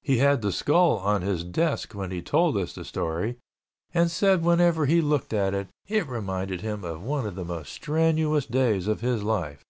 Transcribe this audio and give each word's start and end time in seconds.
He 0.00 0.18
had 0.18 0.42
the 0.42 0.52
skull 0.52 0.98
on 0.98 1.22
his 1.22 1.42
desk 1.42 1.92
when 1.92 2.12
he 2.12 2.22
told 2.22 2.56
us 2.56 2.72
the 2.72 2.84
story 2.84 3.38
and 3.92 4.08
said 4.08 4.44
whenever 4.44 4.86
he 4.86 5.00
looked 5.00 5.32
at 5.32 5.54
it, 5.54 5.66
it 5.88 6.06
reminded 6.06 6.60
him 6.60 6.84
of 6.84 7.02
one 7.02 7.26
of 7.26 7.34
the 7.34 7.44
most 7.44 7.72
strenuous 7.72 8.46
days 8.46 8.86
of 8.86 9.00
his 9.00 9.24
life. 9.24 9.64